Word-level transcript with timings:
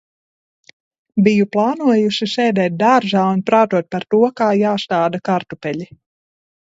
Biju 1.25 1.45
plānojusi 1.55 2.27
sēdēt 2.31 2.79
dārzā 2.83 3.25
un 3.33 3.43
prātot 3.49 3.89
par 3.97 4.07
to, 4.15 4.23
kā 4.41 4.49
jāstāda 4.61 5.21
kartupeļi. 5.31 5.89